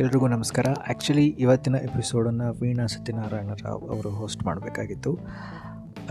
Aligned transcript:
ಎಲ್ರಿಗೂ 0.00 0.26
ನಮಸ್ಕಾರ. 0.26 0.66
ಆ್ಯಕ್ಚುಲಿ 0.68 1.26
ಇವತ್ತಿನ 1.26 1.74
ಎಪಿಸೋಡನ್ನು 1.74 2.60
ವೀಣಾ 2.60 2.86
ಸತ್ಯನಾರಾಯಣ 2.86 3.46
ರಾವ್ 3.46 3.90
ಅವರು 3.90 4.10
ಹೋಸ್ಟ್ 4.10 4.44
ಮಾಡಬೇಕಾಗಿತ್ತು. 4.44 5.18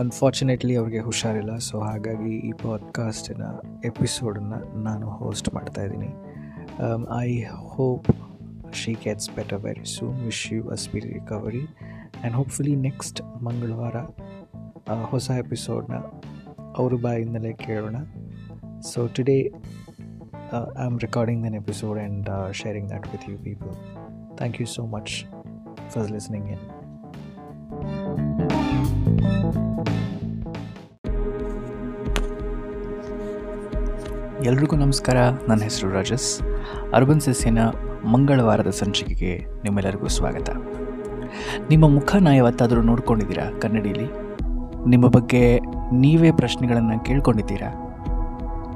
ಅನ್ಫಾರ್ಚುನೇಟ್ಲಿ 0.00 0.76
ಅವರಿಗೆ 0.76 0.98
ಹುಷಾರಿಲ್ಲ. 0.98 1.56
ಸೊ 1.56 1.80
ಹಾಗಾಗಿ 1.80 2.36
ಈ 2.48 2.52
ಪಾಡ್ಕಾಸ್ಟಿನ 2.52 3.42
ಎಪಿಸೋಡನ್ನು 3.84 4.82
ನಾನು 4.82 5.10
ಹೋಸ್ಟ್ 5.10 5.54
ಮಾಡ್ತಾ 5.54 5.82
ಇದ್ದೀನಿ. 5.82 6.08
I 7.20 7.42
hope 7.42 8.08
she 8.74 8.92
gets 8.92 9.30
better 9.36 9.60
very 9.60 9.98
soon 9.98 10.20
wish 10.20 10.52
you 10.52 10.68
a 10.68 10.74
speed 10.74 11.04
recovery 11.04 11.60
and 11.60 12.36
hopefully 12.36 12.76
next 12.76 13.22
ಮಂಗಳವಾರ 13.42 13.96
ಹೊಸ 15.04 15.30
ಎಪಿಸೋಡ್ನ 15.30 15.94
ಅವ್ರ 16.76 16.94
ಬಾಯಿಂದಲೇ 16.94 17.52
ಕೇಳೋಣ. 17.52 17.96
So 18.80 19.06
today 19.06 19.52
uh, 20.52 20.66
I'm 20.84 20.94
recording 20.98 21.40
an 21.48 21.54
episode 21.60 21.98
and 22.06 22.28
uh, 22.28 22.48
sharing 22.60 22.86
that 22.92 23.02
with 23.02 23.22
you 23.28 23.36
people. 23.46 23.74
Thank 24.40 24.54
you 24.60 24.66
so 24.76 24.82
much 24.94 25.10
for 25.92 26.02
listening 26.16 26.46
in. 26.54 26.60
ಎಲ್ರಿಗೂ 34.44 34.76
ನಮಸ್ಕಾರ. 34.76 35.16
ನನ್ನ 35.48 35.62
ಹೆಸರು 35.62 35.90
ರಾಜಸ್ 35.90 36.42
ಅರ್ಬನ್ 36.94 37.20
ಸಸ್ಯನ 37.20 37.58
ಮಂಗಳವಾರದ 38.04 38.70
ಸಂಚಿಕೆಗೆ 38.70 39.46
ನಿಮ್ಮೆಲ್ಲರಿಗೂ 39.62 40.06
ಸ್ವಾಗತ. 40.06 40.50
ನಿಮ್ಮ 41.68 41.88
ಮುಖನ 41.88 42.26
ಯಾವತ್ತಾದರೂ 42.26 42.82
ನೋಡ್ಕೊಂಡಿದ್ದೀರಾ 42.82 43.58
ಕನ್ನಡಿಲಿ? 43.58 44.06
ನಿಮ್ಮ 44.88 45.08
ಬಗ್ಗೆ 45.08 45.60
ನೀವೇ 45.92 46.30
ಪ್ರಶ್ನೆಗಳನ್ನು 46.30 47.04
ಕೇಳ್ಕೊಂಡಿದ್ದೀರಾ? 47.04 47.70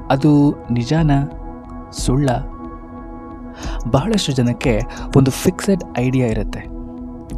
ಅದು 0.09 0.55
ನಿಜಾನ? 0.71 1.11
ಸುಳ್ಳ. 1.97 2.29
ಬಹಳಷ್ಟು 3.91 4.31
ಜನಕ್ಕೆ 4.31 4.81
ಒಂದು 5.17 5.31
ಫಿಕ್ಸೆಡ್ 5.31 5.83
ಐಡಿಯಾ 5.97 6.27
ಇರುತ್ತೆ. 6.27 6.59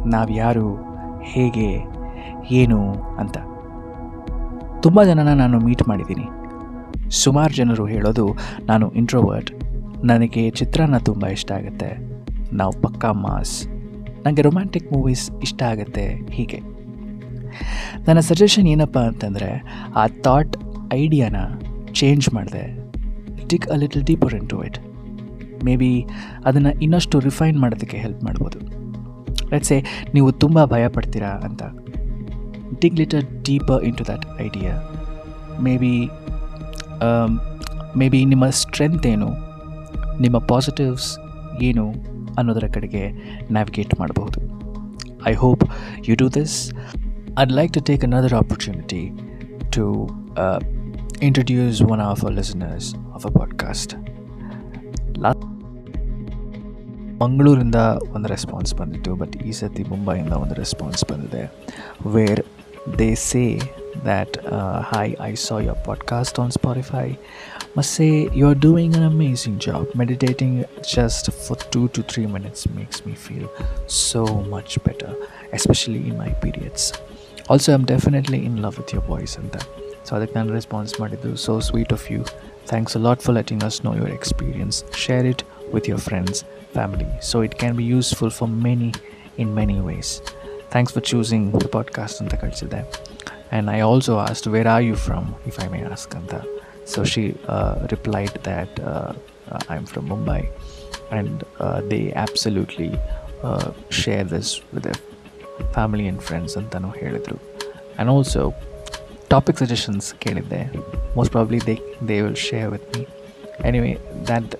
ನಾವು 0.08 0.30
ಯಾರು, 0.30 0.74
ಹೇಗೆ, 1.22 1.98
ಏನು 2.50 2.92
ಅಂತ. 2.92 3.36
ತುಂಬ 4.80 5.04
ಜನನ 5.04 5.32
ನಾನು 5.32 5.60
ಮೀಟ್ 5.60 5.88
ಮಾಡಿದ್ದೀನಿ. 5.88 6.28
ಸುಮಾರು 7.10 7.54
ಜನರು 7.54 7.86
ಹೇಳೋದು 7.86 8.36
ನಾನು 8.66 8.90
ಇಂಟ್ರೋವರ್ಟ್ 8.90 9.52
ನನಗೆ 10.04 10.50
ಚಿತ್ರಾನ್ನ 10.50 10.96
ತುಂಬ 10.96 11.26
ಇಷ್ಟ 11.26 11.52
ಆಗುತ್ತೆ. 11.52 11.96
ನಾವು 12.52 12.72
ಪಕ್ಕಾ 12.72 13.12
ಮಾಸ್. 13.12 13.68
ನನಗೆ 14.26 14.42
ರೊಮ್ಯಾಂಟಿಕ್ 14.42 14.92
ಮೂವೀಸ್ 14.92 15.30
ಇಷ್ಟ 15.30 15.62
ಆಗುತ್ತೆ 15.62 16.14
ಹೀಗೆ. 16.30 16.60
ನನ್ನ 18.08 18.20
ಸಜೆಷನ್ 18.20 18.66
ಏನಪ್ಪ 18.66 18.98
ಅಂತಂದರೆ, 18.98 19.62
ಆ 19.96 20.06
ಥಾಟ್ 20.06 20.56
ಐಡಿಯಾನ 20.92 21.36
ಚೇಂಜ್ 21.92 22.34
ಮಾಡಿದೆ. 22.34 22.77
Dig 23.50 23.66
a 23.70 23.76
little 23.76 24.02
deeper 24.02 24.34
into 24.48 24.64
it 24.64 24.78
maybe 25.76 25.90
ಅದನ್ನು 26.44 26.80
ಇನ್ನಷ್ಟು 26.80 27.18
ರಿಫೈನ್ 27.18 27.58
ಮಾಡೋದಕ್ಕೆ 27.58 27.96
ಹೆಲ್ಪ್ 27.96 28.24
ಮಾಡ್ಬೋದು. 28.24 28.58
ಲೆಟ್ಸೆ 29.52 29.78
ನೀವು 30.14 30.32
ತುಂಬ 30.32 30.64
ಭಯ 30.64 30.88
ಪಡ್ತೀರಾ 30.88 31.30
ಅಂತ. 31.44 31.62
Dig 32.80 32.96
little 32.98 33.24
deeper 33.42 33.84
into 33.96 34.04
that 34.04 34.26
idea 34.40 34.74
maybe 35.76 35.94
maybe 38.08 38.24
ನಿಮ್ಮ 38.24 38.46
ಸ್ಟ್ರೆಂತ್ 38.50 39.06
ಏನು 39.06 39.28
ನಿಮ್ಮ 40.20 40.38
ಪಾಸಿಟಿವ್ಸ್ 40.38 41.08
ಏನು 41.62 41.86
ಅನ್ನೋದರ 42.38 42.66
ಕಡೆಗೆ 42.66 43.04
ನ್ಯಾವಿಗೇಟ್ 43.50 43.94
ಮಾಡಬಹುದು 44.00 44.40
I 45.28 45.34
hope 45.34 45.64
you 46.08 46.16
do 46.16 46.28
this 46.28 46.56
I'd 47.40 47.50
like 47.50 47.72
to 47.72 47.80
take 47.80 48.04
another 48.04 48.34
opportunity 48.34 49.02
uh, 50.36 50.58
introduce 51.21 51.81
one 51.83 52.01
of 52.01 52.23
our 52.23 52.31
listeners 52.31 52.85
of 53.13 53.25
a 53.25 53.33
podcast. 53.39 53.91
Last 55.21 55.43
ಮಂಗಳೂರಿಂದ 57.21 57.79
ಒಂದು 58.11 58.27
response 58.27 58.75
ಬಂದಿತ್ತು 58.75 59.15
ಬಟ್ 59.15 59.35
ಈ 59.35 59.51
ಸತಿ 59.51 59.83
ಮುಂಬೈಯಿಂದ 59.83 60.33
ಒಂದು 60.33 60.53
ರೆಸ್ಪಾನ್ಸ್ 60.53 61.03
ಬಂದಿದೆ 61.11 61.43
where 62.09 62.41
they 62.99 63.15
say 63.15 63.43
that 64.03 64.37
hi 64.93 65.15
I 65.21 65.35
saw 65.35 65.59
your 65.59 65.85
podcast 65.85 66.39
on 66.39 66.51
Spotify 66.51 67.05
must 67.77 67.93
say 67.93 68.29
you 68.35 68.47
are 68.47 68.59
doing 68.59 68.95
an 68.95 69.05
amazing 69.05 69.59
job 69.59 69.97
meditating 69.97 70.65
just 70.95 71.29
for 71.47 71.73
two 71.73 71.87
to 71.87 72.03
three 72.03 72.25
minutes 72.25 72.67
makes 72.67 73.07
me 73.07 73.13
feel 73.13 73.47
so 73.89 74.25
much 74.25 74.79
better 74.79 75.15
especially 75.53 76.07
in 76.07 76.19
my 76.19 76.29
periods 76.41 76.93
also 77.49 77.71
I 77.71 77.75
am 77.75 77.87
definitely 77.87 78.37
in 78.45 78.59
love 78.59 78.75
with 78.77 78.93
your 78.95 79.07
voice 79.09 79.37
ಅಂತ 79.37 79.55
so 80.09 80.15
ಅದಕ್ಕೆ 80.15 80.39
ನಾನು 80.39 80.53
response 80.53 80.99
ಮಾಡಿದ್ದು 80.99 81.35
so 81.37 81.59
sweet 81.59 81.93
of 81.93 82.11
you 82.11 82.23
thanks 82.69 82.97
a 82.97 82.99
lot 82.99 83.21
for 83.21 83.35
letting 83.35 83.63
us 83.63 83.85
know 83.85 83.95
your 83.95 84.11
experience 84.11 84.83
share 84.95 85.25
it 85.25 85.43
with 85.73 85.89
your 85.89 86.01
friends 86.01 86.43
family 86.73 87.07
so 87.21 87.43
it 87.43 87.55
can 87.55 87.77
be 87.77 87.85
useful 87.85 88.31
for 88.31 88.51
many 88.51 88.93
in 89.39 89.55
many 89.55 89.79
ways 89.79 90.11
thanks 90.71 90.93
for 90.93 91.05
choosing 91.05 91.63
the 91.63 91.69
podcast 91.71 92.21
ಅಂತ 92.21 92.33
ಕಳಿಸಿದೆ 92.33 92.81
and 93.51 93.69
I 93.71 93.79
also 93.79 94.17
asked 94.17 94.47
where 94.47 94.67
are 94.67 94.83
you 94.83 94.95
from 94.95 95.27
if 95.47 95.59
I 95.65 95.67
may 95.67 95.81
ask 95.91 96.15
ಅಂತ 96.15 96.35
so 96.95 97.03
she 97.03 97.23
replied 97.87 98.45
that 98.45 98.79
I 99.71 99.77
am 99.77 99.85
from 99.85 100.07
Mumbai 100.07 100.41
and 100.41 101.43
they 101.91 102.11
absolutely 102.11 102.89
share 103.91 104.31
this 104.31 104.51
with 104.73 104.87
family 105.73 106.03
and 106.03 106.21
friends 106.21 106.57
ಅಂತಲೂ 106.57 106.87
ಹೇಳಿದರು 106.87 107.37
and 107.37 108.11
also 108.11 108.53
topic 109.29 109.59
suggestions 109.63 110.07
ಕೇಳಿದ್ದೆ 110.23 110.61
most 111.15 111.31
probably 111.31 111.59
they 111.67 111.75
they 112.09 112.17
will 112.21 112.39
share 112.49 112.69
with 112.69 112.87
me 112.97 113.03
anyway 113.69 113.93
that 114.27 114.53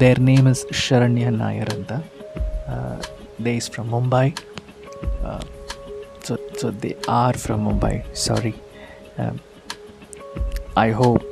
their 0.00 0.20
name 0.30 0.48
is 0.48 0.64
Sharanya 0.86 1.30
Nair 1.44 1.72
ಅಂತ 1.74 1.92
they 3.46 3.54
is 3.56 3.70
from 3.70 3.88
Mumbai 3.88 4.26
so 6.26 6.34
so 6.60 6.68
they 6.84 6.92
are 7.22 7.38
from 7.38 7.64
Mumbai 7.70 7.94
sorry 8.26 8.54
I 10.78 10.90
hope 10.92 11.24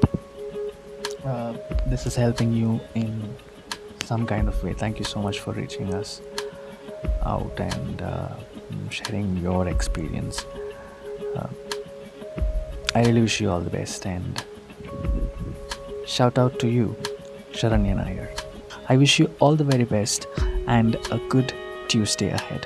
this 1.86 2.06
is 2.06 2.16
helping 2.16 2.52
you 2.52 2.80
in 2.94 3.36
some 4.04 4.26
kind 4.26 4.48
of 4.48 4.62
way. 4.62 4.72
Thank 4.72 4.98
you 4.98 5.04
so 5.04 5.20
much 5.20 5.38
for 5.40 5.52
reaching 5.52 5.92
us 5.94 6.20
out 7.22 7.58
and 7.60 8.02
uh, 8.02 8.28
sharing 8.90 9.36
your 9.38 9.68
experience. 9.68 10.44
Uh, 12.95 12.99
I 12.99 13.03
really 13.03 13.21
wish 13.21 13.41
you 13.41 13.49
all 13.49 13.61
the 13.61 13.69
best 13.69 14.05
and 14.05 14.45
shout 16.07 16.37
out 16.37 16.59
to 16.59 16.67
you, 16.67 16.95
Sharanya 17.53 17.95
Nair. 17.95 18.29
I 18.89 18.97
wish 18.97 19.19
you 19.19 19.29
all 19.39 19.55
the 19.55 19.63
very 19.63 19.85
best 19.85 20.25
and 20.67 20.95
a 21.11 21.19
good 21.29 21.53
Tuesday 21.87 22.29
ahead. 22.29 22.65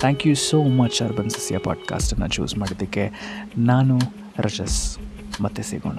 Thank 0.00 0.26
you 0.26 0.34
so 0.34 0.64
much 0.64 1.02
urban 1.02 1.30
Sasya 1.30 1.58
ಪಾಡ್ಕಾಸ್ಟನ್ನು 1.58 2.28
choose 2.28 2.58
ಮಾಡಿದ್ದಕ್ಕೆ 2.58 3.10
ನಾನು 3.58 3.98
ರಜಸ್ 4.38 4.98
ಮತ್ತೆ 5.40 5.62
ಸಿಗೋಣ 5.62 5.98